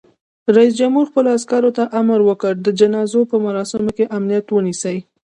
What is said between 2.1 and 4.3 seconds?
وکړ؛ د جنازو په مراسمو کې